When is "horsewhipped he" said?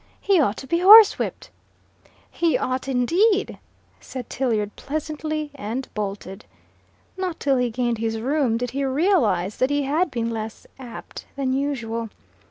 0.79-2.57